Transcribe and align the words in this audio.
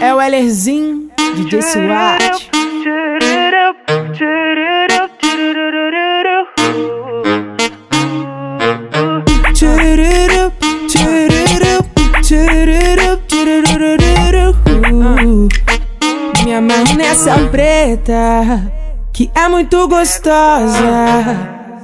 É 0.00 0.14
o 0.14 0.20
Ellerzinho, 0.20 1.10
DJ 1.36 1.62
SWAT. 1.62 2.50
Me 16.44 16.54
amarro 16.54 16.94
nessa 16.96 17.38
preta 17.50 18.72
que 19.12 19.30
é 19.34 19.48
muito 19.48 19.86
gostosa, 19.86 20.84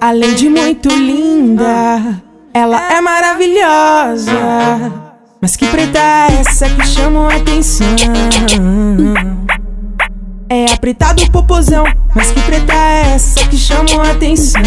além 0.00 0.34
de 0.34 0.48
muito 0.48 0.88
linda. 0.88 2.22
Ela 2.54 2.92
é 2.92 3.00
maravilhosa, 3.00 4.32
mas 5.40 5.54
que 5.54 5.66
preta 5.66 5.98
é 5.98 6.40
essa 6.40 6.68
que 6.68 6.86
chama 6.86 7.32
a 7.32 7.36
atenção? 7.36 7.86
É 10.48 10.64
a 10.72 10.76
preta 10.78 11.12
do 11.12 11.30
popozão, 11.30 11.84
mas 12.14 12.30
que 12.30 12.40
preta 12.40 12.72
é 12.72 13.14
essa 13.14 13.46
que 13.46 13.56
chama 13.56 14.02
a 14.06 14.10
atenção? 14.10 14.62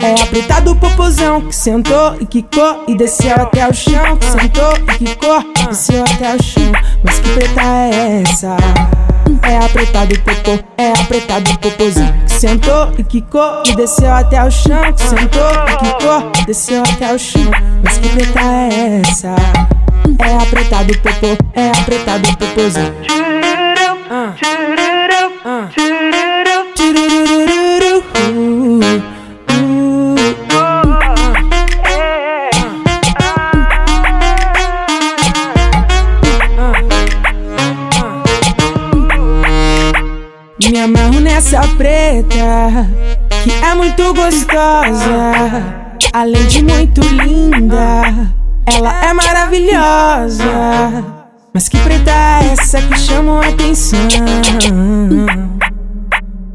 É 0.00 0.22
a 0.22 0.26
preta 0.26 0.60
do 0.60 0.76
popozão 0.76 1.40
que 1.40 1.54
sentou 1.54 2.16
e 2.20 2.26
quicou 2.26 2.84
e 2.86 2.94
desceu 2.94 3.34
até 3.36 3.66
o 3.68 3.72
chão. 3.72 4.16
Que 4.18 4.26
sentou 4.26 4.72
e 4.94 4.98
quicou 4.98 5.40
e 5.40 5.66
desceu 5.66 6.02
até 6.02 6.34
o 6.34 6.42
chão. 6.42 6.72
Mas 7.02 7.18
que 7.18 7.28
preta 7.30 7.60
é 7.62 8.22
essa? 8.22 8.56
É 9.42 9.56
a 9.56 9.68
preta 9.68 10.06
do 10.06 10.18
popô, 10.20 10.64
é 10.76 10.90
a 10.90 11.04
preta 11.04 11.40
do 11.40 11.58
popozão 11.58 12.12
que 12.26 12.32
sentou 12.32 12.92
e 12.98 13.04
quicou 13.04 13.62
e 13.66 13.76
desceu 13.76 14.12
até 14.12 14.42
o 14.42 14.50
chão. 14.50 14.82
Sentou 14.96 15.50
e 15.66 15.76
quicou, 15.76 16.32
desceu 16.46 16.82
até 16.82 17.14
o 17.14 17.18
chão. 17.18 17.50
Mas 17.82 17.98
que 17.98 18.08
preta 18.08 18.40
é 18.40 19.00
essa? 19.00 19.34
É 20.26 20.34
a 20.34 20.46
preta 20.46 20.84
do 20.84 20.98
popô, 20.98 21.36
é 21.54 21.68
a 21.68 21.84
preta 21.84 22.18
do 22.18 22.36
Me 40.60 40.80
amarro 40.80 41.20
nessa 41.20 41.60
preta 41.76 42.86
que 43.42 43.50
é 43.64 43.74
muito 43.74 44.12
gostosa, 44.12 45.32
além 46.12 46.46
de 46.46 46.62
muito 46.62 47.00
linda. 47.00 48.02
Ela 48.66 49.04
é 49.04 49.12
maravilhosa, 49.12 50.44
mas 51.54 51.68
que 51.68 51.78
preta 51.78 52.10
é 52.10 52.52
essa 52.52 52.82
que 52.82 52.98
chama 52.98 53.44
a 53.44 53.48
atenção? 53.48 54.00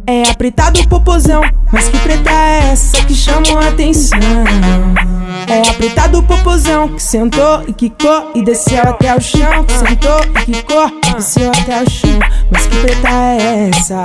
É 0.05 0.29
a 0.29 0.33
preta 0.35 0.69
do 0.69 0.87
popozão, 0.89 1.41
mas 1.71 1.87
que 1.87 1.97
preta 1.99 2.29
é 2.29 2.71
essa 2.73 3.03
que 3.05 3.15
chama 3.15 3.63
a 3.63 3.69
atenção? 3.69 4.19
É 5.83 5.85
a 5.85 5.89
preta 5.89 6.07
do 6.07 6.23
popozão 6.23 6.87
que 6.87 7.03
sentou 7.03 7.61
e 7.67 7.73
quicou 7.73 8.31
e 8.33 8.41
desceu 8.41 8.81
até 8.83 9.13
o 9.13 9.19
chão. 9.19 9.65
Que 9.65 9.73
sentou 9.73 10.17
e 10.23 10.45
quicou 10.45 10.87
e 10.87 11.13
desceu 11.13 11.49
até 11.49 11.83
o 11.83 11.89
chão. 11.89 12.19
Mas 12.49 12.65
que 12.67 12.77
preta 12.77 13.09
é 13.09 13.69
essa? 13.69 14.03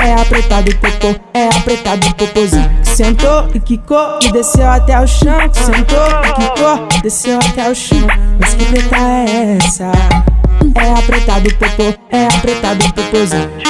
É 0.00 0.12
a 0.12 0.24
preta 0.26 0.62
do 0.62 0.76
popô, 0.76 1.18
é 1.32 1.48
a 1.48 1.60
preta 1.62 1.96
do 1.96 2.14
popozão 2.14 2.68
que 2.82 2.88
sentou 2.90 3.48
e 3.54 3.60
quicou 3.60 4.18
e 4.22 4.32
desceu 4.32 4.68
até 4.68 5.00
o 5.00 5.06
chão. 5.06 5.38
Que 5.48 5.58
sentou 5.60 6.06
e 6.28 6.32
quicou, 6.34 7.00
desceu 7.02 7.38
até 7.38 7.70
o 7.70 7.74
chão. 7.74 8.06
Mas 8.38 8.52
que 8.52 8.64
preta 8.66 8.96
é 8.96 9.56
essa? 9.56 9.92
É 10.74 10.92
a 10.92 11.02
preta 11.06 11.40
do 11.40 11.54
popô, 11.54 11.98
é 12.10 12.26
a 12.26 12.40
preta 12.40 12.74
do 12.74 12.92
popozão. 12.92 13.61